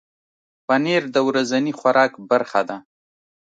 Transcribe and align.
پنېر 0.65 1.03
د 1.15 1.17
ورځني 1.27 1.71
خوراک 1.79 2.11
برخه 2.29 2.61
ده. 2.69 2.77